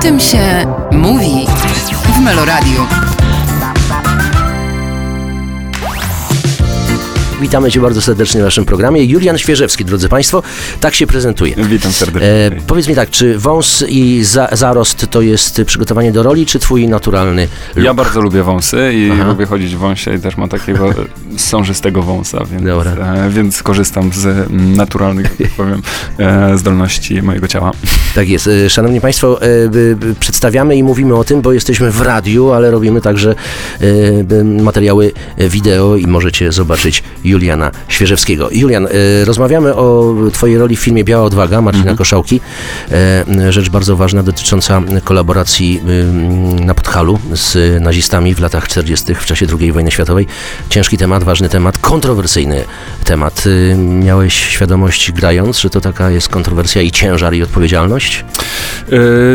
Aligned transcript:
Tym 0.00 0.20
się 0.20 0.66
mówi 0.92 1.46
w 2.14 2.20
Meloradiu. 2.20 3.15
Witamy 7.40 7.70
Cię 7.70 7.80
bardzo 7.80 8.02
serdecznie 8.02 8.40
w 8.40 8.44
naszym 8.44 8.64
programie. 8.64 9.04
Julian 9.04 9.38
Świeżewski, 9.38 9.84
drodzy 9.84 10.08
Państwo, 10.08 10.42
tak 10.80 10.94
się 10.94 11.06
prezentuje. 11.06 11.54
Witam 11.56 11.92
serdecznie. 11.92 12.28
E, 12.28 12.50
powiedz 12.66 12.88
mi 12.88 12.94
tak, 12.94 13.10
czy 13.10 13.38
wąs 13.38 13.84
i 13.88 14.24
za, 14.24 14.48
zarost 14.52 15.06
to 15.10 15.20
jest 15.20 15.62
przygotowanie 15.66 16.12
do 16.12 16.22
roli, 16.22 16.46
czy 16.46 16.58
Twój 16.58 16.88
naturalny 16.88 17.48
look? 17.74 17.84
Ja 17.84 17.94
bardzo 17.94 18.20
lubię 18.20 18.42
wąsy 18.42 18.92
i 18.94 19.10
Aha. 19.12 19.24
lubię 19.26 19.46
chodzić 19.46 19.74
w 19.74 19.78
wąsie 19.78 20.14
i 20.14 20.20
też 20.20 20.36
mam 20.36 20.48
takiego 20.48 20.94
sążystego 21.36 22.02
wąsa, 22.02 22.44
więc, 22.50 22.66
e, 22.66 23.30
więc 23.30 23.62
korzystam 23.62 24.12
z 24.12 24.26
mm, 24.26 24.76
naturalnych, 24.76 25.36
tak 25.36 25.50
powiem, 25.50 25.82
e, 26.18 26.58
zdolności 26.58 27.22
mojego 27.22 27.48
ciała. 27.48 27.72
Tak 28.14 28.28
jest. 28.28 28.46
E, 28.46 28.70
Szanowni 28.70 29.00
Państwo, 29.00 29.42
e, 29.42 29.46
przedstawiamy 30.20 30.76
i 30.76 30.82
mówimy 30.82 31.16
o 31.16 31.24
tym, 31.24 31.42
bo 31.42 31.52
jesteśmy 31.52 31.90
w 31.90 32.00
radiu, 32.00 32.52
ale 32.52 32.70
robimy 32.70 33.00
także 33.00 33.34
e, 34.30 34.44
materiały 34.44 35.12
wideo 35.38 35.96
i 35.96 36.06
możecie 36.06 36.52
zobaczyć 36.52 37.02
Juliana 37.26 37.70
Świeżewskiego. 37.88 38.48
Julian, 38.52 38.86
e, 38.86 39.24
rozmawiamy 39.24 39.74
o 39.74 40.14
Twojej 40.32 40.58
roli 40.58 40.76
w 40.76 40.80
filmie 40.80 41.04
Biała 41.04 41.24
Odwaga 41.24 41.60
Marcina 41.60 41.94
Koszałki. 41.94 42.40
E, 42.92 43.52
Rzecz 43.52 43.68
bardzo 43.68 43.96
ważna 43.96 44.22
dotycząca 44.22 44.82
kolaboracji 45.04 45.80
na 46.60 46.74
Podhalu 46.74 47.18
z 47.32 47.82
nazistami 47.82 48.34
w 48.34 48.40
latach 48.40 48.68
40. 48.68 49.14
w 49.14 49.26
czasie 49.26 49.46
II 49.60 49.72
wojny 49.72 49.90
światowej. 49.90 50.26
Ciężki 50.68 50.98
temat, 50.98 51.24
ważny 51.24 51.48
temat, 51.48 51.78
kontrowersyjny 51.78 52.64
temat. 53.04 53.46
Y, 53.46 53.76
Miałeś 53.78 54.34
świadomość 54.34 55.12
grając, 55.12 55.58
że 55.58 55.70
to 55.70 55.80
taka 55.80 56.10
jest 56.10 56.28
kontrowersja 56.28 56.82
i 56.82 56.90
ciężar 56.90 57.34
i 57.34 57.42
odpowiedzialność? 57.42 58.24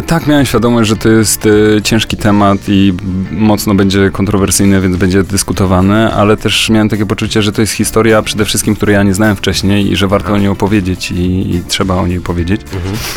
Tak, 0.08 0.28
miałem 0.28 0.45
świadomość, 0.45 0.89
że 0.89 0.95
to 0.95 1.09
jest 1.09 1.47
ciężki 1.84 2.17
temat 2.17 2.58
i 2.67 2.94
mocno 3.31 3.75
będzie 3.75 4.09
kontrowersyjny, 4.12 4.81
więc 4.81 4.97
będzie 4.97 5.23
dyskutowany, 5.23 6.14
ale 6.14 6.38
też 6.38 6.69
miałem 6.69 6.89
takie 6.89 7.06
poczucie, 7.06 7.42
że 7.42 7.52
to 7.52 7.62
jest 7.62 7.73
historia 7.82 8.22
przede 8.22 8.46
wszystkim, 8.46 8.76
której 8.76 8.94
ja 8.94 9.04
nie 9.04 9.14
znałem 9.14 9.36
wcześniej 9.36 9.92
i 9.92 9.96
że 9.96 10.08
warto 10.08 10.34
o 10.34 10.38
niej 10.38 10.48
opowiedzieć 10.48 11.12
i, 11.12 11.56
i 11.56 11.62
trzeba 11.68 11.96
o 11.96 12.08
niej 12.08 12.20
powiedzieć. 12.20 12.62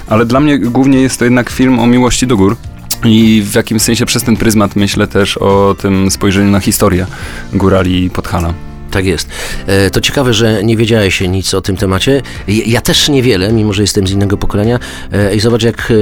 Ale 0.07 0.27
dla 0.27 0.41
mnie 0.41 0.59
głównie 0.59 0.98
jest 1.01 1.19
to 1.19 1.25
jednak 1.25 1.51
film 1.51 1.79
o 1.79 1.87
miłości 1.87 2.27
do 2.27 2.37
gór. 2.37 2.57
I 3.05 3.42
w 3.45 3.55
jakimś 3.55 3.83
sensie 3.83 4.07
przez 4.07 4.23
ten 4.23 4.37
pryzmat 4.37 4.77
myślę 4.77 5.07
też 5.07 5.37
o 5.37 5.75
tym 5.79 6.11
spojrzeniu 6.11 6.51
na 6.51 6.61
historię 6.61 7.07
górali 7.53 8.11
Podhala. 8.11 8.73
Tak 8.95 9.06
jest. 9.06 9.28
E, 9.67 9.91
To 9.91 10.00
ciekawe, 10.00 10.34
że 10.34 10.64
nie 10.64 10.77
wiedziałeś 10.77 11.20
nic 11.20 11.55
o 11.55 11.61
tym 11.61 11.77
temacie. 11.77 12.23
Ja 12.48 12.81
też 12.81 13.09
niewiele, 13.09 13.53
mimo 13.53 13.73
że 13.73 13.83
jestem 13.83 14.06
z 14.06 14.11
innego 14.11 14.36
pokolenia. 14.36 14.78
E, 15.12 15.34
I 15.34 15.41
zobacz, 15.41 15.62
jak 15.62 15.91
e, 15.91 15.95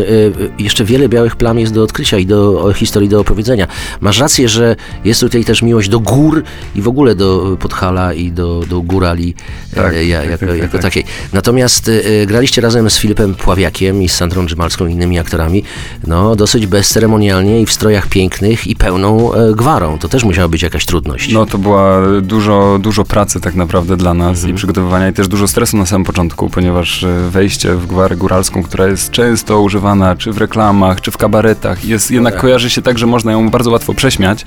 jeszcze 0.63 0.85
wiele 0.85 1.09
białych 1.09 1.37
plam 1.37 1.59
jest 1.59 1.73
do 1.75 1.83
odkrycia 1.83 2.19
i 2.19 2.27
do 2.27 2.73
historii 2.77 3.09
do 3.09 3.21
opowiedzenia. 3.21 3.67
Masz 4.01 4.19
rację, 4.19 4.49
że 4.49 4.77
jest 5.05 5.21
tutaj 5.21 5.45
też 5.45 5.63
miłość 5.63 5.89
do 5.89 6.01
gór 6.01 6.43
i 6.75 6.83
w 6.83 6.89
ogóle 6.89 7.15
do 7.15 7.57
Podhala 7.61 8.13
i 8.15 8.33
do, 8.33 8.61
do 8.69 8.81
górali 8.83 9.35
Tak, 9.75 9.95
ja, 10.07 10.21
tak, 10.21 10.31
jako, 10.31 10.47
tak, 10.47 10.57
jako 10.59 10.73
tak. 10.73 10.83
takiej. 10.83 11.05
Natomiast 11.33 11.91
graliście 12.27 12.61
razem 12.61 12.91
z 12.91 12.99
Filipem 12.99 13.35
Pławiakiem 13.35 14.03
i 14.03 14.09
z 14.09 14.15
Sandrą 14.15 14.47
Grzymalską 14.47 14.87
i 14.87 14.93
innymi 14.93 15.19
aktorami, 15.19 15.65
no 16.07 16.37
dosyć 16.37 16.67
bezceremonialnie 16.67 17.61
i 17.61 17.67
w 17.67 17.73
strojach 17.73 18.07
pięknych 18.07 18.67
i 18.67 18.77
pełną 18.77 19.31
gwarą. 19.57 19.99
To 19.99 20.09
też 20.09 20.25
musiała 20.25 20.49
być 20.49 20.63
jakaś 20.63 20.87
trudność. 20.87 21.33
No 21.33 21.47
to 21.47 21.59
była 21.59 22.03
dużo, 22.23 22.79
dużo 22.83 23.05
pracy 23.05 23.41
tak 23.41 23.55
naprawdę 23.55 23.97
dla 23.97 24.15
nas 24.15 24.45
i 24.45 24.55
przygotowywania 24.55 25.09
i 25.09 25.13
też 25.13 25.29
dużo 25.29 25.49
stresu 25.49 25.77
na 25.77 25.87
samym 25.87 26.05
początku, 26.05 26.51
ponieważ 26.51 27.05
e, 27.05 27.31
wejście 27.31 27.75
w 27.75 27.87
gwarę 27.87 28.17
góralską, 28.17 28.63
która 28.63 28.87
jest 28.87 29.11
często 29.11 29.61
używana 29.63 30.17
czy 30.17 30.33
w 30.33 30.39
reklamach, 30.39 31.01
czy 31.01 31.11
w 31.11 31.17
kabaretach, 31.17 31.85
jest, 31.85 32.11
jednak 32.11 32.33
tak. 32.35 32.41
kojarzy 32.41 32.71
się 32.71 32.83
tak, 32.83 32.99
że 32.99 33.07
można 33.07 33.33
ją 33.33 33.51
bardzo 33.51 33.71
łatwo 33.71 33.95
prześmiać, 33.95 34.45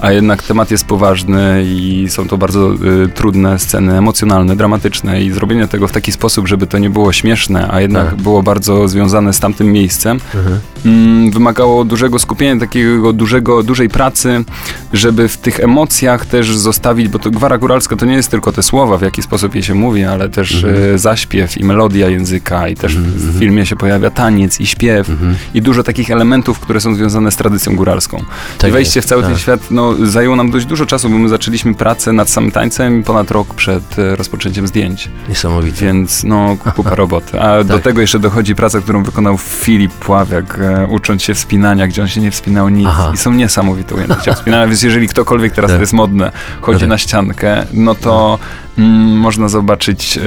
a 0.00 0.12
jednak 0.12 0.42
temat 0.42 0.70
jest 0.70 0.84
poważny 0.86 1.64
i 1.66 2.06
są 2.08 2.28
to 2.28 2.38
bardzo 2.38 2.74
y, 2.74 3.08
trudne 3.14 3.58
sceny 3.58 3.98
emocjonalne, 3.98 4.56
dramatyczne 4.56 5.22
i 5.22 5.30
zrobienie 5.30 5.68
tego 5.68 5.88
w 5.88 5.92
taki 5.92 6.12
sposób, 6.12 6.48
żeby 6.48 6.66
to 6.66 6.78
nie 6.78 6.90
było 6.90 7.12
śmieszne, 7.12 7.68
a 7.70 7.80
jednak 7.80 8.06
Tak. 8.10 8.14
było 8.22 8.42
bardzo 8.42 8.88
związane 8.88 9.32
z 9.32 9.40
tamtym 9.40 9.72
miejscem, 9.72 10.20
Mhm. 10.34 10.60
mm, 10.86 11.30
wymagało 11.30 11.84
dużego 11.84 12.18
skupienia, 12.18 12.60
takiego 12.60 13.12
dużego, 13.12 13.62
dużej 13.62 13.88
pracy, 13.88 14.44
żeby 14.92 15.28
w 15.28 15.36
tych 15.38 15.60
emocjach 15.60 16.26
też 16.26 16.56
zostawić, 16.56 17.08
bo 17.08 17.18
to 17.18 17.30
gwara 17.30 17.58
góralska 17.72 17.96
to 17.96 18.06
nie 18.06 18.14
jest 18.14 18.30
tylko 18.30 18.52
te 18.52 18.62
słowa, 18.62 18.98
w 18.98 19.02
jaki 19.02 19.22
sposób 19.22 19.54
je 19.54 19.62
się 19.62 19.74
mówi, 19.74 20.04
ale 20.04 20.28
też 20.28 20.54
Mhm. 20.64 20.94
e, 20.94 20.98
zaśpiew 20.98 21.58
i 21.58 21.64
melodia 21.64 22.08
języka 22.08 22.68
i 22.68 22.74
też 22.76 22.96
w 22.96 23.38
filmie 23.38 23.66
się 23.66 23.76
pojawia 23.76 24.10
taniec 24.10 24.60
i 24.60 24.66
śpiew 24.66 25.10
Mhm. 25.10 25.34
i 25.54 25.62
dużo 25.62 25.82
takich 25.82 26.10
elementów, 26.10 26.60
które 26.60 26.80
są 26.80 26.94
związane 26.94 27.30
z 27.30 27.36
tradycją 27.36 27.76
góralską. 27.76 28.24
Tak 28.58 28.70
I 28.70 28.72
wejście 28.72 28.98
jest, 28.98 29.06
w 29.06 29.10
cały 29.10 29.22
tak. 29.22 29.30
ten 29.30 29.38
świat 29.40 29.60
no, 29.70 29.94
zajęło 30.06 30.36
nam 30.36 30.50
dość 30.50 30.66
dużo 30.66 30.86
czasu, 30.86 31.10
bo 31.10 31.18
my 31.18 31.28
zaczęliśmy 31.28 31.74
pracę 31.74 32.12
nad 32.12 32.30
samym 32.30 32.50
tańcem 32.50 33.02
ponad 33.02 33.30
rok 33.30 33.54
przed 33.54 33.98
e, 33.98 34.16
rozpoczęciem 34.16 34.66
zdjęć. 34.66 35.08
Niesamowite. 35.28 35.84
Więc 35.84 36.24
no, 36.24 36.56
kupa 36.74 36.94
roboty. 37.04 37.40
A 37.40 37.64
do 37.64 37.74
Tak. 37.74 37.82
tego 37.82 38.00
jeszcze 38.00 38.18
dochodzi 38.18 38.54
praca, 38.54 38.80
którą 38.80 39.02
wykonał 39.02 39.38
Filip 39.38 39.92
Pławiak, 39.92 40.58
e, 40.62 40.86
ucząc 40.86 41.22
się 41.22 41.34
wspinania, 41.34 41.86
gdzie 41.86 42.02
on 42.02 42.08
się 42.08 42.20
nie 42.20 42.30
wspinał 42.30 42.68
nic. 42.68 42.86
Aha. 42.90 43.10
I 43.14 43.16
są 43.16 43.32
niesamowite 43.32 43.94
ujęcia 43.94 44.32
wspinania, 44.34 44.66
więc 44.66 44.82
jeżeli 44.82 45.08
ktokolwiek 45.08 45.52
teraz 45.52 45.68
Tak. 45.68 45.76
to 45.78 45.80
jest 45.82 45.92
modne, 45.92 46.32
chodzi 46.60 46.80
Tak. 46.80 46.88
na 46.88 46.98
ściankę, 46.98 47.61
no 47.72 47.94
to 47.94 48.38
mm, 48.78 48.90
można 49.18 49.48
zobaczyć 49.48 50.18
e, 50.18 50.20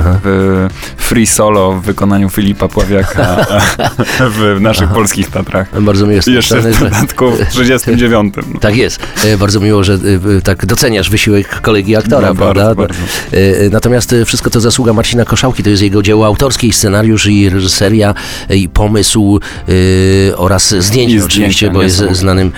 Aha. 0.00 0.18
w 0.22 0.68
free 0.96 1.26
solo 1.26 1.72
w 1.72 1.82
wykonaniu 1.82 2.28
Filipa 2.28 2.68
Pławiaka 2.68 3.46
w 4.38 4.60
naszych 4.60 4.88
polskich 4.90 5.30
Tatrach. 5.30 5.82
Bardzo 5.82 6.06
mi 6.06 6.14
jest 6.14 6.28
Jeszcze 6.28 6.60
w 6.60 6.80
dodatku 6.80 7.30
w 7.30 7.46
39. 7.52 8.34
No. 8.54 8.60
Tak 8.60 8.76
jest. 8.76 9.00
E, 9.24 9.38
Bardzo 9.38 9.60
miło, 9.60 9.84
że 9.84 9.98
e, 10.38 10.40
tak 10.42 10.66
doceniasz 10.66 11.10
wysiłek 11.10 11.60
kolegi 11.60 11.96
aktora, 11.96 12.28
No, 12.28 12.34
prawda? 12.34 12.74
bardzo, 12.74 12.74
bardzo. 12.74 13.02
E, 13.32 13.70
Natomiast 13.70 14.14
wszystko 14.26 14.50
to 14.50 14.60
zasługa 14.60 14.92
Marcina 14.92 15.24
Koszałki, 15.24 15.62
to 15.62 15.70
jest 15.70 15.82
jego 15.82 16.02
dzieło 16.02 16.26
autorskie, 16.26 16.66
i 16.66 16.72
scenariusz 16.72 17.26
i 17.26 17.48
reżyseria 17.50 18.14
i 18.50 18.68
pomysł 18.68 19.40
e, 20.30 20.36
oraz 20.36 20.74
zdjęcie 20.78 21.14
I 21.16 21.22
oczywiście, 21.22 21.70
bo 21.70 21.82
jest 21.82 21.96
znanym 22.12 22.52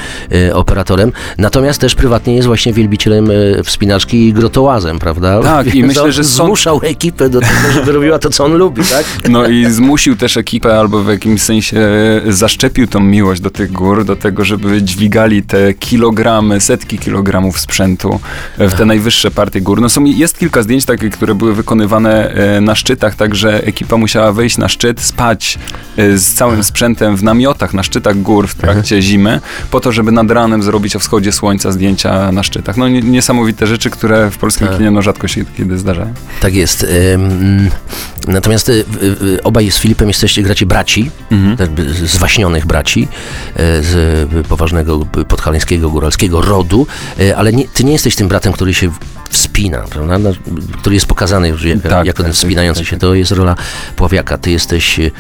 operatorem. 0.52 1.12
Natomiast 1.38 1.80
też 1.80 1.94
prywatnie 1.94 2.34
jest 2.36 2.46
właśnie 2.46 2.72
wielbicielem 2.72 3.30
e, 3.30 3.64
wspinaczki 3.98 4.28
i 4.28 4.32
grotołazem, 4.32 4.98
prawda? 4.98 5.42
Tak, 5.42 5.74
i 5.74 5.84
myślę, 5.92 6.12
że 6.12 6.24
zmuszał 6.24 6.80
ekipę 6.82 7.28
do 7.28 7.40
tego, 7.40 7.72
żeby 7.74 7.92
robiła 7.92 8.18
to, 8.18 8.30
co 8.30 8.44
on 8.44 8.52
lubi, 8.52 8.82
tak? 8.84 9.04
No 9.28 9.46
i 9.46 9.66
zmusił 9.70 10.16
też 10.16 10.36
ekipę, 10.36 10.78
albo 10.78 11.02
w 11.02 11.08
jakimś 11.08 11.42
sensie 11.42 11.80
zaszczepił 12.26 12.86
tą 12.86 13.00
miłość 13.00 13.40
do 13.40 13.50
tych 13.50 13.72
gór, 13.72 14.04
do 14.04 14.16
tego, 14.16 14.44
żeby 14.44 14.82
dźwigali 14.82 15.42
te 15.42 15.74
kilogramy, 15.74 16.60
setki 16.60 16.98
kilogramów 16.98 17.60
sprzętu 17.60 18.20
e, 18.58 18.68
w 18.68 18.74
te 18.74 18.84
najwyższe 18.84 19.30
partie 19.30 19.60
gór. 19.60 19.80
No 19.80 19.88
są, 19.88 20.04
jest 20.04 20.38
kilka 20.38 20.62
zdjęć 20.62 20.84
takich, 20.84 21.12
które 21.12 21.34
były 21.34 21.54
wykonywane 21.54 22.34
e, 22.34 22.60
na 22.60 22.74
szczytach, 22.74 23.14
także 23.14 23.66
ekipa 23.66 23.96
musiała 23.96 24.32
wejść 24.32 24.58
na 24.58 24.68
szczyt, 24.68 25.00
spać 25.00 25.58
e, 25.96 26.18
z 26.18 26.34
całym 26.34 26.64
sprzętem 26.64 27.16
w 27.16 27.22
namiotach 27.22 27.74
na 27.74 27.82
szczytach 27.82 28.22
gór 28.22 28.48
w 28.48 28.54
trakcie 28.54 29.02
zimy, 29.02 29.40
po 29.70 29.80
to, 29.80 29.92
żeby 29.92 30.12
nad 30.12 30.30
ranem 30.30 30.62
zrobić 30.62 30.96
o 30.96 30.98
wschodzie 30.98 31.32
słońca 31.32 31.72
zdjęcia 31.72 32.32
na 32.32 32.42
szczytach. 32.42 32.76
No 32.76 32.88
nie- 32.88 33.02
niesamowite 33.02 33.66
rzeczy, 33.66 33.81
które 33.90 34.30
w 34.30 34.38
polskim 34.38 34.66
Tak. 34.68 34.76
kinie 34.76 34.90
no, 34.90 35.02
rzadko 35.02 35.28
się 35.28 35.44
kiedy 35.56 35.78
zdarzają. 35.78 36.14
Tak 36.40 36.54
jest. 36.54 36.86
Ym, 37.14 37.70
Natomiast 38.28 38.68
y, 38.68 38.84
y, 39.02 39.42
obaj 39.42 39.70
z 39.70 39.78
Filipem 39.78 40.08
jesteście, 40.08 40.42
gracie 40.42 40.66
braci, 40.66 41.10
Mhm. 41.30 41.68
z- 41.94 42.10
zwaśnionych 42.10 42.66
braci, 42.66 43.08
e, 43.56 43.82
z 43.82 43.94
y, 44.34 44.42
poważnego 44.48 44.98
podhalańskiego, 45.28 45.90
góralskiego 45.90 46.40
rodu, 46.42 46.86
e, 47.20 47.36
ale 47.36 47.52
nie, 47.52 47.68
ty 47.68 47.84
nie 47.84 47.92
jesteś 47.92 48.16
tym 48.16 48.28
bratem, 48.28 48.52
który 48.52 48.74
się 48.74 48.90
wspina, 49.30 49.78
prawda? 49.78 50.18
No, 50.18 50.30
który 50.80 50.94
jest 50.94 51.06
pokazany 51.06 51.48
już 51.48 51.64
jako, 51.64 51.88
Tak, 51.88 52.06
jako 52.06 52.06
tak, 52.06 52.16
ten 52.16 52.26
tak, 52.26 52.34
wspinający 52.34 52.80
tak, 52.80 52.86
się. 52.88 52.96
tak. 52.96 53.00
To 53.00 53.14
jest 53.14 53.32
rola 53.32 53.56
Pławiaka. 53.96 54.38
Ty 54.38 54.50
jesteś, 54.50 54.98
y, 54.98 55.10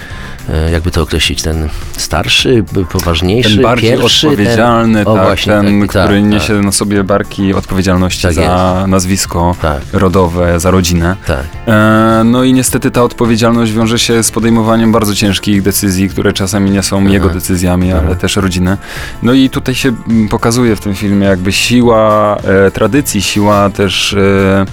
jakby 0.72 0.90
to 0.90 1.02
określić, 1.02 1.42
ten 1.42 1.68
starszy, 1.96 2.64
poważniejszy, 2.90 3.54
Ten 3.54 3.62
bardziej 3.62 3.90
pierwszy, 3.90 4.28
odpowiedzialny, 4.28 5.04
ten, 5.04 5.14
tak, 5.14 5.24
właśnie, 5.24 5.52
ten, 5.52 5.80
tak, 5.80 5.88
który 5.88 6.20
tak, 6.20 6.30
niesie 6.30 6.52
na 6.52 6.72
sobie 6.72 7.04
barki 7.04 7.54
odpowiedzialności 7.54 8.22
Tak 8.22 8.34
za 8.34 8.84
nazwisko 8.88 9.56
Tak, 9.62 9.80
rodowe, 9.92 10.60
za 10.60 10.70
rodzinę. 10.70 11.16
tak. 11.26 11.44
E, 11.68 12.22
no 12.24 12.44
i 12.44 12.52
niestety 12.52 12.90
ta 12.90 13.02
odpowiedzialność 13.02 13.72
wiąże 13.72 13.98
się 13.98 14.22
z 14.22 14.30
podejmowaniem 14.30 14.92
bardzo 14.92 15.14
ciężkich 15.14 15.62
decyzji, 15.62 16.08
które 16.08 16.32
czasami 16.32 16.70
nie 16.70 16.82
są 16.82 17.06
jego 17.06 17.28
decyzjami, 17.28 17.92
ale 17.92 18.16
też 18.16 18.36
rodziny. 18.36 18.76
No 19.22 19.32
i 19.32 19.50
tutaj 19.50 19.74
się 19.74 19.92
mm, 20.08 20.28
pokazuje 20.28 20.76
w 20.76 20.80
tym 20.80 20.94
filmie 20.94 21.26
jakby 21.26 21.52
siła 21.52 22.36
e, 22.36 22.70
tradycji, 22.70 23.22
siła 23.22 23.70
też 23.70 24.14
e, 24.14 24.18
e, 24.18 24.66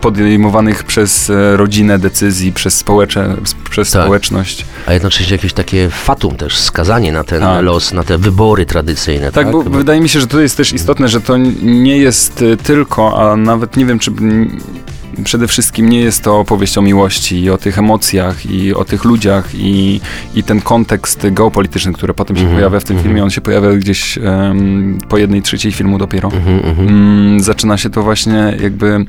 podejmowanych 0.00 0.84
przez 0.84 1.30
e, 1.30 1.56
rodzinę 1.56 1.98
decyzji, 1.98 2.52
przez, 2.52 2.74
społecze, 2.74 3.36
przez 3.70 3.90
Tak. 3.90 4.02
społeczność. 4.02 4.64
A 4.86 4.92
jednocześnie 4.92 5.32
jakieś 5.32 5.52
takie 5.52 5.90
fatum 5.90 6.36
też, 6.36 6.56
skazanie 6.56 7.12
na 7.12 7.24
ten 7.24 7.40
Tak. 7.40 7.64
los, 7.64 7.92
na 7.92 8.04
te 8.04 8.18
wybory 8.18 8.66
tradycyjne. 8.66 9.32
Tak, 9.32 9.34
Tak, 9.44 9.52
bo 9.52 9.62
wydaje 9.62 10.00
mi 10.00 10.08
się, 10.08 10.20
że 10.20 10.26
to 10.26 10.40
jest 10.40 10.56
też 10.56 10.72
istotne, 10.72 11.08
że 11.08 11.20
to 11.20 11.36
nie 11.62 11.98
jest 11.98 12.42
y, 12.42 12.56
tylko, 12.56 13.30
a 13.32 13.36
nawet 13.36 13.76
nie 13.76 13.86
wiem, 13.86 13.98
czy 13.98 14.10
przede 15.24 15.48
wszystkim 15.48 15.88
nie 15.88 16.00
jest 16.00 16.22
to 16.22 16.38
opowieść 16.38 16.78
o 16.78 16.82
miłości 16.82 17.40
i 17.40 17.50
o 17.50 17.58
tych 17.58 17.78
emocjach 17.78 18.50
i 18.50 18.74
o 18.74 18.84
tych 18.84 19.04
ludziach 19.04 19.54
i, 19.54 20.00
i 20.34 20.42
ten 20.42 20.60
kontekst 20.60 21.26
geopolityczny, 21.30 21.92
który 21.92 22.14
potem 22.14 22.36
się 22.36 22.48
Mhm, 22.48 22.56
pojawia 22.56 22.80
w 22.80 22.84
tym 22.84 22.96
mhm. 22.96 23.04
filmie, 23.04 23.24
on 23.24 23.30
się 23.30 23.40
pojawia 23.40 23.72
gdzieś 23.72 24.18
em, 24.18 24.98
po 25.08 25.18
jednej 25.18 25.42
trzeciej 25.42 25.72
filmu 25.72 25.98
dopiero. 25.98 26.30
Mhm, 26.32 26.64
mhm. 26.64 26.88
Mm, 26.88 27.40
zaczyna 27.40 27.76
się 27.76 27.90
to 27.90 28.02
właśnie 28.02 28.56
jakby 28.62 29.04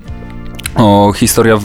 o 0.75 1.13
historia 1.16 1.57
w, 1.57 1.63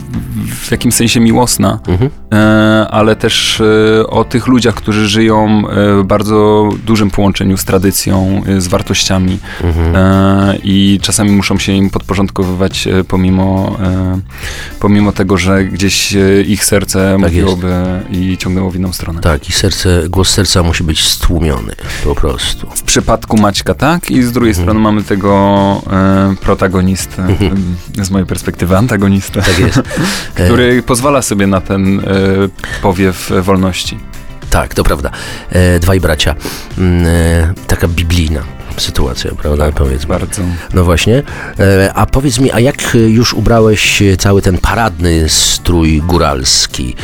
w 0.67 0.71
jakimś 0.71 0.95
sensie 0.95 1.21
miłosna, 1.21 1.79
Mhm. 1.89 2.11
e, 2.33 2.87
ale 2.91 3.17
też 3.17 3.61
e, 4.01 4.07
o 4.07 4.25
tych 4.25 4.47
ludziach, 4.47 4.75
którzy 4.75 5.09
żyją 5.09 5.63
e, 5.69 6.03
w 6.03 6.05
bardzo 6.07 6.69
dużym 6.87 7.11
połączeniu 7.11 7.57
z 7.57 7.65
tradycją, 7.65 8.43
e, 8.47 8.61
z 8.61 8.67
wartościami 8.69 9.39
Mhm. 9.65 9.97
e, 9.97 10.57
i 10.65 10.99
czasami 11.03 11.31
muszą 11.31 11.59
się 11.59 11.73
im 11.73 11.91
podporządkowywać 11.91 12.87
e, 12.87 13.05
pomimo, 13.05 13.77
pomimo 14.81 15.13
tego, 15.13 15.37
że 15.37 15.65
gdzieś 15.65 16.15
ich 16.47 16.65
serce 16.65 17.11
Tak 17.13 17.21
mówiłoby 17.21 17.73
i 18.11 18.37
ciągnęło 18.39 18.71
w 18.71 18.77
inną 18.77 18.93
stronę. 18.93 19.21
Tak, 19.21 19.49
i 19.49 19.53
serce, 19.53 20.03
głos 20.09 20.29
serca 20.31 20.63
musi 20.63 20.85
być 20.85 21.05
stłumiony, 21.05 21.73
po 22.05 22.15
prostu. 22.15 22.67
W 22.71 22.83
przypadku 22.83 23.37
Maćka 23.37 23.75
tak 23.75 24.11
i 24.11 24.23
z 24.23 24.33
drugiej 24.33 24.51
Mhm. 24.51 24.65
strony 24.65 24.81
mamy 24.81 25.03
tego 25.03 25.35
protagonistę, 26.41 27.27
e, 27.99 28.05
z 28.05 28.11
mojej 28.11 28.27
perspektywy 28.27 28.77
antagonistę, 28.95 29.43
Tak 29.43 29.59
jest. 29.59 29.83
Który 30.35 30.83
pozwala 30.83 31.23
sobie 31.23 31.47
na 31.47 31.61
ten 31.61 32.01
e, 32.01 32.03
powiew 32.83 33.33
wolności. 33.43 33.99
Tak, 34.51 34.75
to 34.75 34.85
prawda. 34.85 35.11
E, 35.51 35.79
dwaj 35.79 36.01
bracia. 36.01 36.35
Mm, 36.79 37.07
e, 37.07 37.55
taka 37.67 37.89
biblijna 37.89 38.54
sytuacja, 38.79 39.31
prawda? 39.35 39.73
Powiedzmy. 39.73 40.09
Bardzo. 40.09 40.43
No 40.75 40.85
właśnie. 40.85 41.23
E, 41.59 41.93
a 41.95 42.07
powiedz 42.07 42.39
mi, 42.39 42.53
a 42.53 42.61
jak 42.61 42.97
już 43.07 43.35
ubrałeś 43.35 44.03
cały 44.19 44.43
ten 44.43 44.59
paradny 44.59 45.29
strój 45.29 46.03
góralski 46.03 46.97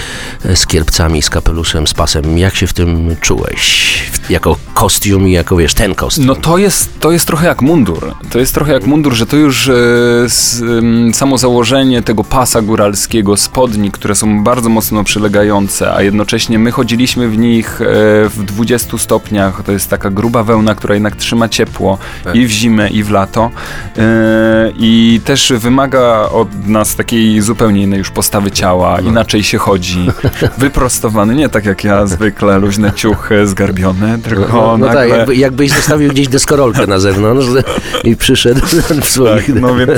e, 0.45 0.57
z 0.57 0.67
kierpcami, 0.67 1.23
z 1.23 1.31
kapeluszem, 1.31 1.87
z 1.87 1.95
pasem? 1.95 2.39
Jak 2.39 2.57
się 2.57 2.67
w 2.67 2.73
tym 2.73 3.17
czułeś? 3.21 3.91
Jako 4.31 4.57
kostium 4.75 5.29
i 5.29 5.33
jako, 5.33 5.57
wiesz, 5.57 5.75
ten 5.75 5.95
kostium. 5.95 6.27
No 6.27 6.35
to 6.35 6.59
jest, 6.59 7.01
to 7.01 7.13
jest 7.13 7.27
trochę 7.27 7.47
jak 7.47 7.63
mundur. 7.63 8.15
To 8.31 8.39
jest 8.39 8.55
trochę 8.55 8.73
jak 8.73 8.87
mundur, 8.87 9.13
że 9.13 9.27
to 9.27 9.37
już 9.37 9.69
e, 9.69 9.75
s, 10.25 10.63
em, 10.79 11.15
samo 11.15 11.39
założenie 11.39 12.03
tego 12.03 12.25
pasa 12.25 12.63
góralskiego, 12.63 13.37
spodni, 13.37 13.91
które 13.91 14.15
są 14.15 14.45
bardzo 14.45 14.69
mocno 14.69 15.05
przylegające, 15.05 15.95
a 15.95 16.03
jednocześnie 16.03 16.59
my 16.59 16.71
chodziliśmy 16.71 17.29
w 17.29 17.39
nich 17.39 17.81
e, 17.81 17.85
w 18.29 18.45
20 18.45 18.99
stopniach. 18.99 19.63
To 19.63 19.73
jest 19.73 19.91
taka 19.91 20.11
gruba 20.11 20.43
wełna, 20.43 20.75
która 20.75 20.95
jednak 20.95 21.17
trzyma 21.17 21.49
ciepło 21.61 21.99
Tak. 22.25 22.35
i 22.35 22.47
w 22.47 22.51
zimę, 22.51 22.89
i 22.89 23.03
w 23.03 23.11
lato. 23.11 23.51
E, 24.71 24.73
I 24.79 25.21
też 25.25 25.53
wymaga 25.57 26.29
od 26.33 26.67
nas 26.67 26.97
takiej 26.97 27.41
zupełnie 27.41 27.83
innej 27.83 27.99
już 27.99 28.11
postawy 28.11 28.51
ciała. 28.51 28.99
No. 29.03 29.11
Inaczej 29.11 29.43
się 29.43 29.59
chodzi. 29.59 30.11
Wyprostowany, 30.59 31.35
nie 31.35 31.49
tak 31.49 31.65
jak 31.65 31.85
ja 31.85 32.07
zwykle, 32.07 32.59
luźne 32.59 32.93
ciuchy 32.93 33.47
zgarbione, 33.47 34.19
tylko 34.19 34.53
no, 34.53 34.79
no 34.79 34.87
nagle... 34.87 35.09
tak, 35.09 35.19
jakby, 35.19 35.37
jakbyś 35.37 35.71
zostawił 35.71 36.11
gdzieś 36.11 36.29
deskorolkę 36.29 36.87
na 36.87 36.99
zewnątrz 36.99 37.47
i 38.05 38.17
przyszedł 38.17 38.61
w 39.03 39.05
swoich... 39.05 39.47
Tak, 39.47 39.61
no 39.61 39.75
więc, 39.75 39.93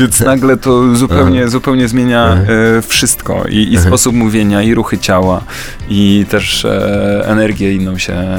więc 0.00 0.20
nagle 0.20 0.56
to 0.56 0.96
zupełnie, 0.96 1.48
zupełnie 1.48 1.88
zmienia 1.88 2.38
e, 2.78 2.82
wszystko 2.82 3.44
I, 3.48 3.72
i 3.72 3.78
sposób 3.78 4.14
mówienia, 4.14 4.62
i 4.62 4.74
ruchy 4.74 4.98
ciała, 4.98 5.40
i 5.88 6.26
też 6.28 6.64
e, 6.64 7.22
energię 7.26 7.74
inną 7.74 7.98
się, 7.98 8.38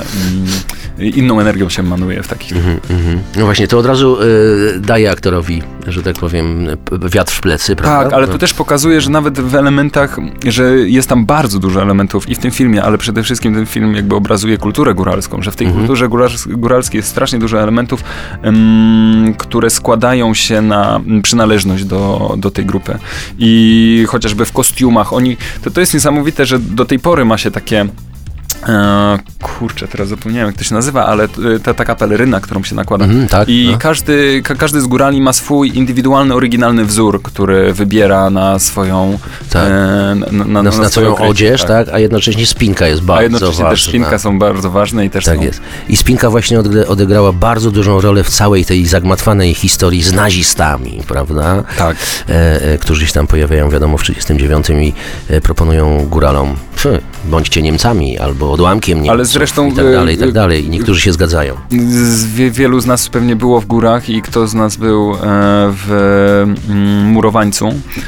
inną 1.00 1.40
energią 1.40 1.70
się 1.70 1.84
manuje 1.84 2.24
w 2.24 2.28
takich 2.28 2.58
Mhm, 2.58 2.80
mhm. 2.90 3.20
No 3.36 3.46
właśnie, 3.46 3.68
to 3.68 3.78
od 3.78 3.86
razu 3.86 4.18
y, 4.22 4.80
daje 4.80 5.12
aktorowi, 5.12 5.64
że 5.88 6.04
tak 6.04 6.16
powiem, 6.16 6.68
wiatr 7.12 7.34
w 7.34 7.42
plecy, 7.42 7.76
prawda? 7.76 8.04
Tak, 8.04 8.14
ale 8.14 8.28
No. 8.28 8.34
to 8.34 8.40
też 8.40 8.54
pokazuje, 8.54 9.02
że 9.02 9.10
nawet 9.10 9.40
w 9.40 9.56
elementach, 9.56 10.18
że 10.48 10.64
jest 10.80 11.10
tam 11.10 11.26
bardzo 11.26 11.60
dużo 11.60 11.82
elementów 11.82 12.30
i 12.30 12.36
w 12.36 12.40
tym 12.40 12.52
filmie, 12.52 12.84
ale 12.84 12.98
przede 12.98 13.24
wszystkim 13.24 13.54
ten 13.56 13.66
film 13.66 13.96
jakby 13.96 14.16
obrazuje 14.16 14.58
kulturę 14.58 14.94
góralską, 14.94 15.42
że 15.42 15.52
w 15.52 15.56
tej 15.56 15.68
Mhm. 15.68 15.86
kulturze 15.86 16.08
górals- 16.10 16.48
góralskiej 16.56 17.00
jest 17.00 17.10
strasznie 17.10 17.40
dużo 17.40 17.62
elementów, 17.62 18.04
em, 18.42 19.34
które 19.38 19.70
składają 19.70 20.34
się 20.34 20.62
na 20.62 21.02
przynależność 21.24 21.86
do, 21.86 22.34
do 22.38 22.52
tej 22.52 22.66
grupy. 22.66 22.98
I 23.40 24.06
chociażby 24.10 24.46
w 24.46 24.52
kostiumach, 24.52 25.14
oni, 25.14 25.38
to, 25.64 25.72
to 25.72 25.80
jest 25.80 25.94
niesamowite, 25.94 26.46
że 26.46 26.60
do 26.60 26.86
tej 26.86 27.00
pory 27.00 27.26
ma 27.26 27.38
się 27.38 27.52
takie 27.52 27.86
E, 28.68 29.18
kurczę, 29.42 29.88
teraz 29.88 30.08
zapomniałem, 30.08 30.48
jak 30.48 30.58
to 30.58 30.64
się 30.64 30.76
nazywa, 30.76 31.06
ale 31.06 31.28
ta 31.64 31.74
taka 31.74 31.96
peleryna, 31.96 32.40
którą 32.40 32.64
się 32.64 32.76
nakłada. 32.76 33.06
Mhm, 33.06 33.28
tak, 33.28 33.50
I 33.50 33.70
no. 33.72 33.78
każdy, 33.78 34.42
ka, 34.44 34.56
każdy 34.56 34.82
z 34.82 34.88
górali 34.88 35.22
ma 35.22 35.34
swój 35.34 35.78
indywidualny, 35.78 36.34
oryginalny 36.36 36.86
wzór, 36.86 37.22
który 37.22 37.74
wybiera 37.74 38.30
na 38.30 38.60
swoją 38.60 39.20
Tak. 39.50 39.68
e, 39.68 40.16
na, 40.32 40.44
na, 40.46 40.62
na, 40.64 40.78
na, 40.78 40.90
swoją 40.90 41.18
odzież, 41.18 41.64
tak. 41.64 41.88
a 41.94 42.00
jednocześnie 42.00 42.46
spinka 42.46 42.88
jest 42.88 43.02
bardzo 43.02 43.20
A 43.20 43.24
jednocześnie 43.24 43.52
ważna. 43.64 43.70
też 43.70 43.84
spinka 43.86 44.20
są 44.20 44.40
bardzo 44.40 44.72
ważne 44.72 45.06
i 45.06 45.10
też 45.10 45.26
Tak 45.26 45.38
są 45.38 45.44
jest. 45.44 45.62
I 45.90 45.98
Spinka 45.98 46.30
właśnie 46.30 46.60
odegrała 46.88 47.32
bardzo 47.34 47.72
dużą 47.72 48.02
rolę 48.02 48.24
w 48.24 48.30
całej 48.30 48.66
tej 48.66 48.86
zagmatwanej 48.86 49.54
historii 49.54 50.04
z 50.04 50.14
nazistami, 50.14 51.02
prawda? 51.08 51.64
Tak. 51.78 51.98
E, 52.30 52.62
e, 52.74 52.78
którzy 52.78 53.08
się 53.08 53.14
tam 53.14 53.28
pojawiają, 53.28 53.70
wiadomo, 53.70 53.98
w 53.98 54.02
1939 54.02 54.88
i 54.88 54.94
e, 55.34 55.42
proponują 55.42 56.08
góralom, 56.10 56.56
"Pff, 56.76 57.04
bądźcie 57.26 57.62
Niemcami 57.62 58.18
albo 58.18 58.47
odłamkiem 58.52 58.98
Niemców 58.98 59.12
Ale 59.14 59.26
zresztą, 59.26 59.68
i 59.68 59.74
tak 59.74 59.86
e, 59.86 59.92
dalej, 59.92 60.16
i 60.16 60.18
tak 60.18 60.30
e, 60.30 60.32
dalej. 60.32 60.66
I 60.66 60.70
niektórzy 60.70 61.02
się 61.02 61.14
zgadzają. 61.14 61.54
Z, 61.90 62.26
wie, 62.26 62.52
wielu 62.52 62.80
z 62.80 62.86
nas 62.86 63.10
pewnie 63.10 63.36
było 63.36 63.62
w 63.62 63.66
górach 63.66 64.10
i 64.10 64.22
kto 64.22 64.48
z 64.48 64.54
nas 64.54 64.76
był 64.76 65.14
e, 65.14 65.18
w 65.72 65.92
mm, 66.70 67.06
Murowańcu, 67.06 67.66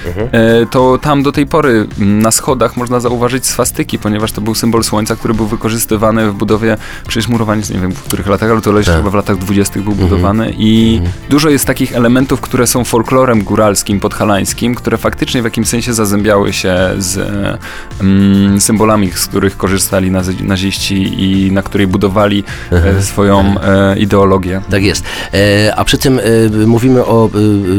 Mhm. 0.08 0.30
e, 0.32 0.66
to 0.66 0.98
tam 1.02 1.24
do 1.24 1.32
tej 1.32 1.48
pory 1.48 1.88
mm, 2.00 2.22
na 2.22 2.32
schodach 2.32 2.78
można 2.78 3.00
zauważyć 3.00 3.46
swastyki, 3.46 4.00
ponieważ 4.00 4.32
to 4.32 4.42
był 4.42 4.56
symbol 4.56 4.84
słońca, 4.84 5.16
który 5.16 5.34
był 5.34 5.46
wykorzystywany 5.48 6.32
w 6.32 6.34
budowie, 6.34 6.78
przecież 7.08 7.28
Murowaniec, 7.30 7.70
nie 7.70 7.80
wiem 7.80 7.92
w 7.92 8.02
których 8.04 8.28
latach, 8.28 8.52
ale 8.52 8.62
to 8.62 8.72
leży 8.72 8.88
Tak. 8.92 8.98
chyba 8.98 9.10
w 9.10 9.14
latach 9.14 9.38
dwudziestych 9.38 9.84
był 9.84 9.92
Mhm. 9.92 10.10
budowany 10.10 10.54
i 10.58 10.96
Mhm. 10.98 11.14
dużo 11.30 11.50
jest 11.50 11.66
takich 11.66 11.96
elementów, 11.96 12.42
które 12.42 12.68
są 12.68 12.84
folklorem 12.84 13.44
góralskim, 13.44 14.00
podhalańskim, 14.00 14.76
które 14.76 14.98
faktycznie 14.98 15.42
w 15.42 15.46
jakimś 15.46 15.68
sensie 15.68 15.94
zazębiały 15.94 16.54
się 16.54 16.76
z 16.98 17.18
e, 17.18 17.58
mm, 18.02 18.62
symbolami, 18.62 19.12
z 19.12 19.26
których 19.28 19.58
korzystali 19.58 20.12
nazi- 20.12 20.29
naziści 20.42 21.24
i 21.24 21.52
na 21.52 21.62
której 21.62 21.88
budowali 21.88 22.44
Mhm. 22.72 22.98
e, 22.98 23.02
swoją 23.02 23.56
e, 23.62 24.00
ideologię. 24.00 24.62
Tak 24.70 24.84
jest. 24.84 25.04
E, 25.34 25.76
a 25.76 25.84
przy 25.86 25.98
tym 25.98 26.20
mówimy 26.68 27.06
o 27.06 27.30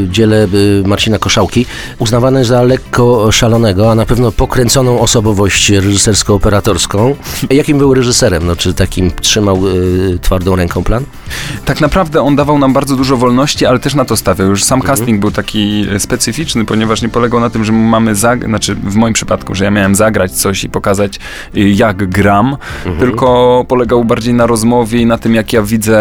dziele 0.09 0.47
Marcina 0.87 1.19
Koszałki, 1.19 1.67
uznawane 1.99 2.45
za 2.45 2.63
lekko 2.63 3.33
szalonego, 3.33 3.91
a 3.91 3.95
na 3.95 4.07
pewno 4.07 4.33
pokręconą 4.33 5.01
osobowość 5.01 5.71
reżysersko-operatorską. 5.71 7.15
Jakim 7.51 7.79
był 7.79 7.95
reżyserem? 7.95 8.47
No, 8.47 8.57
czy 8.57 8.75
takim 8.75 9.11
trzymał 9.21 9.59
twardą 10.23 10.57
ręką 10.57 10.85
plan? 10.85 11.05
Tak 11.65 11.81
naprawdę 11.81 12.23
on 12.23 12.37
dawał 12.37 12.59
nam 12.59 12.73
bardzo 12.73 12.97
dużo 12.97 13.17
wolności, 13.17 13.67
ale 13.67 13.79
też 13.79 13.95
na 13.95 14.05
to 14.05 14.17
stawiał. 14.17 14.49
Już 14.49 14.65
sam 14.65 14.81
Mhm. 14.81 14.97
casting 14.97 15.21
był 15.21 15.31
taki 15.31 15.87
specyficzny, 15.99 16.65
ponieważ 16.65 17.03
nie 17.03 17.09
polegał 17.09 17.41
na 17.41 17.51
tym, 17.51 17.65
że 17.65 17.73
mamy, 17.73 18.15
zag- 18.15 18.45
znaczy 18.45 18.75
w 18.75 18.95
moim 18.95 19.15
przypadku, 19.15 19.55
że 19.55 19.65
ja 19.65 19.71
miałem 19.71 19.95
zagrać 19.95 20.33
coś 20.33 20.65
i 20.65 20.69
pokazać 20.69 21.19
jak 21.55 22.11
gram, 22.41 22.57
Mhm. 22.87 22.97
tylko 22.99 23.65
polegał 23.69 24.05
bardziej 24.05 24.35
na 24.35 24.47
rozmowie 24.47 25.01
i 25.01 25.07
na 25.07 25.19
tym, 25.19 25.35
jak 25.35 25.53
ja 25.53 25.63
widzę 25.63 25.97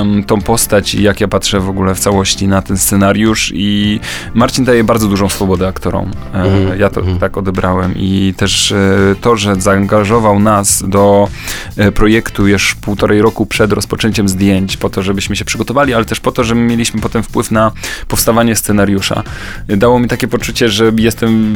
em, 0.00 0.24
tą 0.24 0.40
postać 0.40 0.94
i 0.94 1.02
jak 1.02 1.20
ja 1.20 1.28
patrzę 1.28 1.60
w 1.60 1.68
ogóle 1.68 1.94
w 1.94 2.00
całości 2.00 2.48
na 2.48 2.62
ten 2.62 2.76
scenariusz 2.76 3.52
i 3.54 4.00
Marcin 4.34 4.64
daje 4.64 4.84
bardzo 4.84 5.08
dużą 5.08 5.28
swobodę 5.28 5.68
aktorom. 5.68 6.10
E, 6.34 6.42
Mhm. 6.42 6.80
Ja 6.80 6.90
to 6.90 7.00
Mhm. 7.00 7.18
tak 7.18 7.36
odebrałem 7.36 7.94
i 7.96 8.34
też 8.36 8.72
e, 8.72 8.76
to, 9.20 9.36
że 9.36 9.56
zaangażował 9.56 10.38
nas 10.40 10.84
do 10.88 11.28
e, 11.76 11.92
projektu 11.92 12.46
już 12.48 12.74
półtorej 12.74 13.22
roku 13.22 13.46
przed 13.46 13.72
rozpoczęciem 13.72 14.28
zdjęć, 14.28 14.76
po 14.76 14.90
to, 14.90 15.02
żebyśmy 15.02 15.36
się 15.36 15.44
przygotowali, 15.44 15.94
ale 15.94 16.04
też 16.04 16.20
po 16.20 16.32
to, 16.32 16.44
że 16.44 16.54
mieliśmy 16.54 17.00
potem 17.00 17.22
wpływ 17.22 17.50
na 17.50 17.72
powstawanie 18.08 18.56
scenariusza. 18.56 19.22
Dało 19.68 19.98
mi 19.98 20.08
takie 20.08 20.28
poczucie, 20.28 20.68
że 20.68 20.92
jestem, 20.96 21.54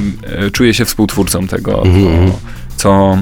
czuję 0.53 0.75
się 0.75 0.85
współtwórcą 0.85 1.47
tego, 1.47 1.83
Mhm. 1.83 2.33
co, 2.77 3.19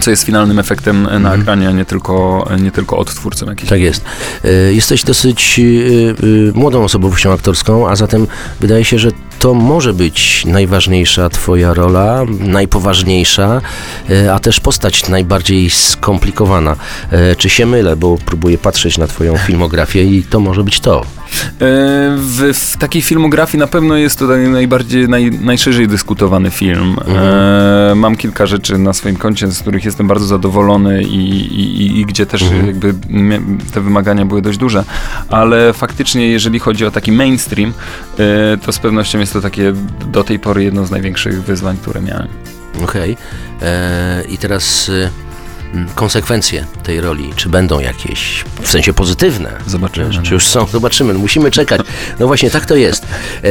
co 0.00 0.10
jest 0.10 0.22
finalnym 0.24 0.58
efektem 0.58 1.02
na 1.02 1.10
Mhm. 1.16 1.40
ekranie, 1.40 1.68
a 1.68 1.72
nie 1.72 1.84
tylko, 1.84 2.48
nie 2.60 2.70
tylko 2.70 2.98
odtwórcą 2.98 3.46
jakimś. 3.46 3.68
Tak 3.68 3.80
jest. 3.80 4.04
E, 4.44 4.48
Jesteś 4.72 5.04
dosyć 5.04 5.60
e, 5.60 5.62
e, 5.62 6.52
młodą 6.54 6.84
osobowością 6.84 7.32
aktorską, 7.32 7.88
a 7.88 7.96
zatem 7.96 8.26
wydaje 8.60 8.84
się, 8.84 8.98
że 8.98 9.10
to 9.38 9.54
może 9.54 9.92
być 9.94 10.44
najważniejsza 10.46 11.28
twoja 11.30 11.74
rola, 11.74 12.22
najpoważniejsza, 12.40 13.60
a 14.34 14.38
też 14.38 14.60
postać 14.60 15.08
najbardziej 15.08 15.70
skomplikowana. 15.70 16.76
Czy 17.38 17.48
się 17.48 17.66
mylę, 17.66 17.96
bo 17.96 18.18
próbuję 18.24 18.58
patrzeć 18.58 18.98
na 18.98 19.06
twoją 19.06 19.36
filmografię 19.36 20.04
i 20.04 20.22
to 20.22 20.40
może 20.40 20.64
być 20.64 20.80
to. 20.80 21.02
W, 22.18 22.50
w 22.54 22.76
takiej 22.76 23.02
filmografii 23.02 23.58
na 23.60 23.66
pewno 23.66 23.96
jest 23.96 24.18
to 24.18 24.24
naj- 24.26 24.48
najbardziej, 24.52 25.08
naj, 25.08 25.30
najszerzej 25.30 25.88
dyskutowany 25.88 26.50
film. 26.50 26.96
Mhm. 27.06 27.18
E, 27.18 27.94
mam 27.94 28.16
kilka 28.16 28.46
rzeczy 28.46 28.78
na 28.78 28.92
swoim 28.92 29.16
koncie, 29.16 29.46
z 29.48 29.60
których 29.60 29.84
jestem 29.84 30.06
bardzo 30.08 30.26
zadowolony 30.26 31.02
i, 31.02 31.30
i, 31.60 32.00
i- 32.00 32.06
gdzie 32.06 32.26
też 32.26 32.42
Mhm. 32.42 32.66
jakby 32.66 32.94
te 33.72 33.80
wymagania 33.80 34.24
były 34.26 34.42
dość 34.42 34.58
duże, 34.58 34.84
ale 35.28 35.72
faktycznie 35.72 36.28
jeżeli 36.28 36.58
chodzi 36.58 36.86
o 36.86 36.90
taki 36.90 37.12
mainstream, 37.12 37.72
e, 38.18 38.56
to 38.56 38.72
z 38.72 38.78
pewnością 38.78 39.18
jest 39.18 39.32
to 39.32 39.40
takie 39.40 39.72
do 40.12 40.24
tej 40.24 40.38
pory 40.38 40.64
jedno 40.64 40.86
z 40.86 40.90
największych 40.90 41.42
wyzwań, 41.42 41.76
które 41.82 42.00
miałem. 42.02 42.28
Okej. 42.84 43.16
E, 43.62 44.22
I 44.28 44.38
teraz 44.38 44.90
konsekwencje 45.94 46.64
tej 46.82 47.00
roli, 47.00 47.30
czy 47.36 47.48
będą 47.48 47.80
jakieś, 47.80 48.44
w 48.62 48.68
sensie 48.68 48.92
pozytywne? 48.92 49.52
Zobaczymy. 49.66 50.06
Wiesz, 50.10 50.18
Czy 50.22 50.34
już 50.34 50.46
są? 50.46 50.66
Zobaczymy. 50.72 51.14
Musimy 51.14 51.50
czekać. 51.50 51.80
No 52.20 52.26
właśnie, 52.26 52.50
tak 52.50 52.66
to 52.66 52.76
jest. 52.76 53.06
E, 53.44 53.48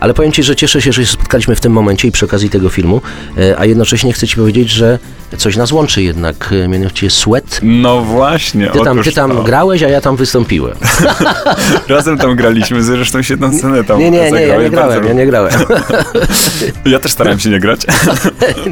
ale 0.00 0.14
powiem 0.14 0.32
Ci, 0.32 0.42
że 0.42 0.56
cieszę 0.56 0.82
się, 0.82 0.92
że 0.92 1.06
się 1.06 1.12
spotkaliśmy 1.12 1.54
w 1.56 1.60
tym 1.60 1.72
momencie 1.72 2.08
i 2.08 2.12
przy 2.12 2.24
okazji 2.24 2.50
tego 2.50 2.68
filmu, 2.68 3.00
e, 3.38 3.58
a 3.58 3.64
jednocześnie 3.64 4.12
chcę 4.12 4.26
Ci 4.26 4.36
powiedzieć, 4.36 4.70
że 4.70 4.98
coś 5.36 5.56
nas 5.56 5.72
łączy 5.72 6.02
jednak, 6.02 6.50
e, 6.64 6.68
mianowicie 6.68 7.10
Sweat. 7.10 7.60
No 7.62 8.00
właśnie, 8.00 8.66
Ty 8.70 8.80
tam, 8.80 9.02
ty 9.02 9.12
tam 9.12 9.30
to. 9.30 9.42
grałeś, 9.42 9.82
a 9.82 9.88
ja 9.88 10.00
tam 10.00 10.16
wystąpiłem. 10.16 10.76
Razem 11.88 12.18
tam 12.18 12.36
graliśmy, 12.36 12.82
zresztą 12.82 13.22
świetną 13.22 13.58
scenę 13.58 13.84
tam 13.84 13.98
Nie, 13.98 14.10
nie, 14.10 14.32
nie, 14.32 14.40
ja 14.40 14.60
nie 14.62 14.70
grałem, 14.70 14.92
bardzo 14.94 15.08
ja 15.08 15.14
nie 15.14 15.26
grałem. 15.26 15.52
Ja 16.84 16.98
też 16.98 17.12
starałem 17.12 17.38
się 17.40 17.50
nie 17.50 17.60
grać. 17.60 17.80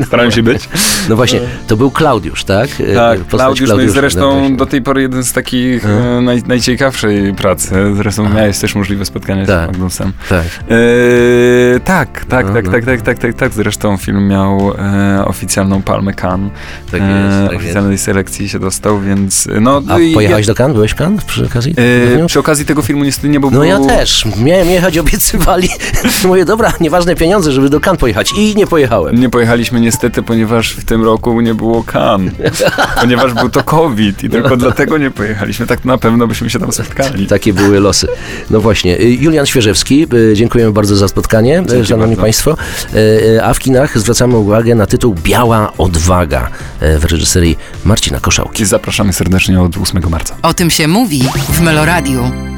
starałem 0.07 0.33
się 0.33 0.43
być. 0.43 0.69
No 1.09 1.17
właśnie, 1.17 1.41
to 1.67 1.77
był 1.77 1.91
Klaudiusz, 1.91 2.45
tak? 2.45 2.69
E, 2.87 2.95
Tak, 2.95 3.19
postać 3.21 3.39
Klaudiusz, 3.41 3.71
no 3.71 3.81
i 3.81 3.89
zresztą 3.89 4.57
do 4.57 4.67
tej 4.67 4.83
pory 4.83 5.03
jeden 5.03 5.25
z 5.25 5.33
takich 5.33 5.85
e, 5.87 6.21
naj, 6.21 6.43
najciekawszej 6.47 7.35
pracy. 7.35 7.75
Zresztą 7.97 8.29
miałeś 8.29 8.59
też 8.59 8.75
możliwe 8.75 9.05
spotkanie 9.05 9.47
Tak. 9.47 9.65
z 9.65 9.67
Magnusem. 9.73 10.13
Tak. 10.29 10.45
E, 10.69 11.81
tak, 11.81 12.25
tak, 12.25 12.47
No, 12.47 12.53
tak, 12.55 12.65
no. 12.65 12.73
tak, 12.73 12.85
tak, 12.85 13.03
tak, 13.03 13.19
tak, 13.19 13.35
tak. 13.35 13.53
Zresztą 13.53 13.97
film 13.97 14.29
miał 14.29 14.73
e, 14.79 15.25
oficjalną 15.25 15.83
palmę 15.83 16.13
Cannes. 16.23 16.53
Tak 16.91 17.01
jest, 17.01 17.37
tak 17.45 17.53
jest. 17.53 17.55
oficjalnej 17.65 17.99
selekcji 17.99 18.49
się 18.49 18.59
dostał, 18.59 19.01
więc 19.01 19.47
e, 19.47 19.61
no... 19.61 19.83
A 19.89 19.99
i- 19.99 20.15
pojechałeś 20.15 20.47
do 20.47 20.55
Cannes? 20.55 20.75
Byłeś 20.75 20.93
w 20.93 21.01
Cannes 21.01 21.25
przy 21.25 21.45
okazji? 21.47 21.75
e, 22.23 22.27
przy 22.27 22.39
okazji 22.39 22.65
tego 22.65 22.83
filmu 22.83 23.05
niestety 23.05 23.29
nie, 23.29 23.41
bo 23.41 23.51
No 23.51 23.65
ja 23.65 23.77
był- 23.79 23.87
też. 23.87 24.25
Miałem 24.43 24.69
jechać, 24.71 24.99
obiecywali. 24.99 25.69
Mówię, 26.27 26.45
dobra, 26.45 26.73
nieważne 26.81 27.15
pieniądze, 27.17 27.53
żeby 27.53 27.71
do 27.71 27.81
Cannes 27.81 28.01
pojechać. 28.01 28.33
I 28.39 28.55
nie 28.57 28.67
pojechałem. 28.67 29.21
Nie 29.21 29.29
pojechaliśmy 29.31 29.81
niestety, 29.81 30.23
ponieważ 30.23 30.73
w 30.73 30.85
tym 30.85 31.05
roku 31.05 31.41
nie 31.41 31.55
było 31.55 31.85
Cannes. 31.95 32.33
ponieważ 33.01 33.35
był 33.35 33.49
to 33.49 33.63
COVID 33.63 34.25
i 34.25 34.31
tylko 34.31 34.57
dlatego 34.57 34.99
nie 34.99 35.11
pojechaliśmy. 35.11 35.67
Tak 35.67 35.85
na 35.85 35.99
pewno 35.99 36.27
byśmy 36.27 36.51
się 36.51 36.59
tam 36.59 36.73
spotkali. 36.73 37.27
Takie 37.27 37.53
były 37.53 37.81
losy. 37.81 38.09
No 38.51 38.61
właśnie. 38.61 39.01
Y, 39.01 39.15
Julian 39.21 39.47
Świeżewski, 39.47 40.07
y, 40.15 40.35
dziękujemy 40.35 40.73
bardzo 40.73 40.97
za 40.97 41.09
spotkanie, 41.09 41.61
y, 41.61 41.67
Dzięki 41.67 41.87
szanowni 41.87 42.17
bardzo. 42.17 42.23
Państwo. 42.23 42.57
A 43.43 43.55
w 43.55 43.59
kinach 43.59 43.99
zwracamy 43.99 44.37
uwagę 44.37 44.75
na 44.75 44.87
tytuł 44.87 45.15
Biała 45.23 45.73
Odwaga 45.79 46.51
w 46.81 47.05
reżyserii 47.05 47.59
Marcina 47.85 48.21
Koszałki. 48.21 48.63
I 48.63 48.67
zapraszamy 48.67 49.13
serdecznie 49.13 49.61
od 49.61 49.77
8 49.77 50.09
marca. 50.11 50.37
O 50.43 50.55
tym 50.55 50.71
się 50.71 50.89
mówi 50.89 51.23
w 51.49 51.61
Meloradiu. 51.61 52.56